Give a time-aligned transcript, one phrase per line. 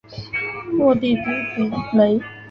[0.79, 1.21] 沃地区
[1.55, 1.63] 比
[1.95, 2.19] 雷。